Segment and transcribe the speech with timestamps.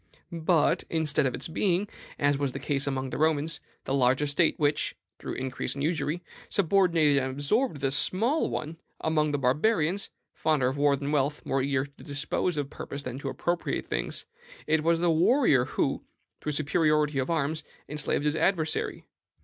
[0.31, 4.55] But, instead of its being, as was the case among the Romans, the large estate
[4.57, 10.67] which, through increase and usury, subordinated and absorbed the small one, among the Barbarians fonder
[10.67, 14.25] of war than of wealth, more eager to dispose of persons than to appropriate things
[14.65, 16.03] it was the warrior who,
[16.41, 19.05] through superiority of arms, enslaved his adversary.